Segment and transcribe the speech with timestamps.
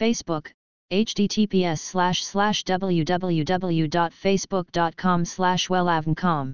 [0.00, 0.42] Facebook,
[0.90, 6.52] https slash slash www.facebook.com slash wellavncom.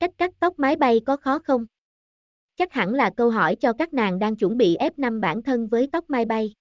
[0.00, 1.66] Cách cắt tóc máy bay có khó không?
[2.56, 5.88] Chắc hẳn là câu hỏi cho các nàng đang chuẩn bị F5 bản thân với
[5.92, 6.54] tóc máy bay.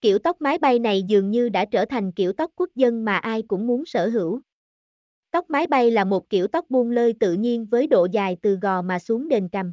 [0.00, 3.16] Kiểu tóc máy bay này dường như đã trở thành kiểu tóc quốc dân mà
[3.16, 4.40] ai cũng muốn sở hữu.
[5.30, 8.56] Tóc máy bay là một kiểu tóc buông lơi tự nhiên với độ dài từ
[8.56, 9.72] gò mà xuống đền cằm.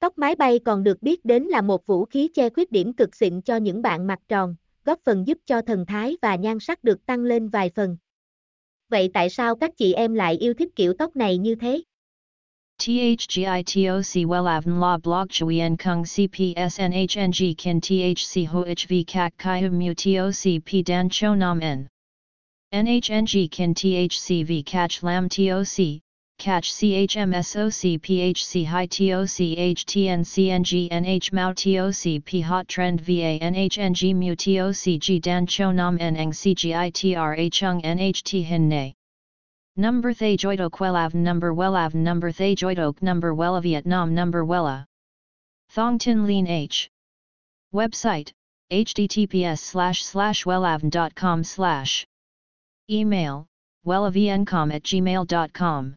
[0.00, 3.16] Tóc mái bay còn được biết đến là một vũ khí che khuyết điểm cực
[3.16, 6.84] xịn cho những bạn mặt tròn, góp phần giúp cho thần thái và nhan sắc
[6.84, 7.96] được tăng lên vài phần.
[8.88, 11.82] Vậy tại sao các chị em lại yêu thích kiểu tóc này như thế?
[12.78, 20.86] THGITOC WELAVN La Blog Chuyen Kung CPSNHNG Kin THC HOHV Kak Kai Mu TOC P
[20.86, 21.86] Dan Cho Nam N
[22.72, 26.00] NHNG Kin THCV Catch Lam TOC
[26.40, 29.38] catch CHMSOC PHC High TOC
[29.76, 30.24] HTN
[30.90, 36.16] NH Mao TOC P Hot Trend VA NHNG Mu TOC G Dan Cho Nam N
[36.16, 38.94] Eng CGITRA Chung NHT Hin Ne
[39.76, 44.86] Number Thay Joidok Wellav Number Wellav Number Thay Joidok Number Wella Vietnam Number Wella
[45.68, 46.88] Thong Tin Lean H.
[47.74, 48.32] Website
[48.72, 52.06] https slash slash wellavn.com slash.
[52.90, 53.46] Email
[53.86, 55.96] wellavncom at gmail.com